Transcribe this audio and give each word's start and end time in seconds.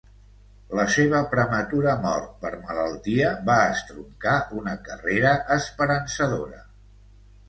La 0.77 0.83
seva 0.93 1.17
prematura 1.33 1.91
mort 2.05 2.31
per 2.45 2.49
malaltia 2.63 3.33
va 3.49 3.57
estroncar 3.73 4.33
una 4.61 4.73
carrera 4.87 5.35
esperançadora. 5.57 6.63